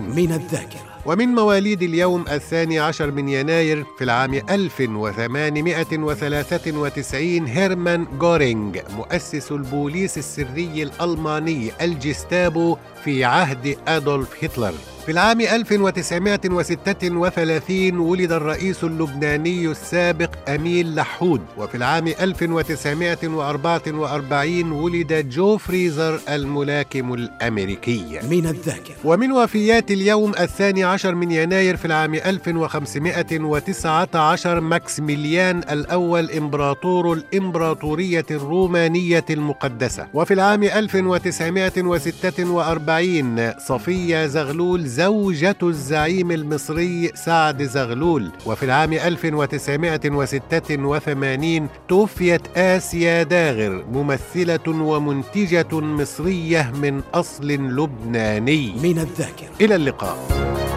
من 0.00 0.32
الذاكرة 0.32 0.98
ومن 1.06 1.28
مواليد 1.28 1.82
اليوم 1.82 2.24
الثاني 2.32 2.78
عشر 2.78 3.10
من 3.10 3.28
يناير 3.28 3.84
في 3.98 4.04
العام 4.04 4.34
1893 4.34 7.22
هيرمان 7.46 8.06
جورينج 8.18 8.78
مؤسس 8.96 9.52
البوليس 9.52 10.18
السري 10.18 10.82
الألماني 10.82 11.70
الجستابو 11.80 12.76
في 13.04 13.24
عهد 13.24 13.76
أدولف 13.88 14.44
هتلر 14.44 14.74
في 15.08 15.12
العام 15.12 15.40
1936 15.40 17.96
ولد 17.98 18.32
الرئيس 18.32 18.84
اللبناني 18.84 19.66
السابق 19.70 20.30
أميل 20.48 20.94
لحود 20.94 21.40
وفي 21.58 21.76
العام 21.76 22.06
1944 22.08 24.72
ولد 24.72 25.28
جو 25.30 25.56
فريزر 25.56 26.20
الملاكم 26.28 27.14
الأمريكي 27.14 28.20
من 28.30 28.46
الذاكرة 28.46 28.94
ومن 29.04 29.32
وفيات 29.32 29.90
اليوم 29.90 30.32
الثاني 30.40 30.84
عشر 30.84 31.14
من 31.14 31.30
يناير 31.30 31.76
في 31.76 31.84
العام 31.84 32.14
1519 32.14 34.60
ماكسيميليان 34.60 35.58
الأول 35.58 36.30
إمبراطور 36.30 37.12
الإمبراطورية 37.12 38.26
الرومانية 38.30 39.24
المقدسة 39.30 40.06
وفي 40.14 40.34
العام 40.34 40.62
1946 40.62 43.58
صفية 43.58 44.26
زغلول 44.26 44.88
زوجة 44.98 45.56
الزعيم 45.62 46.30
المصري 46.30 47.10
سعد 47.14 47.62
زغلول 47.62 48.30
وفي 48.46 48.62
العام 48.64 48.92
1986 48.92 51.68
توفيت 51.88 52.58
آسيا 52.58 53.22
داغر 53.22 53.84
ممثلة 53.92 54.68
ومنتجة 54.82 55.74
مصرية 55.80 56.72
من 56.82 57.02
أصل 57.14 57.48
لبناني 57.50 58.72
من 58.82 58.98
الذاكرة 58.98 59.48
إلى 59.60 59.74
اللقاء 59.74 60.67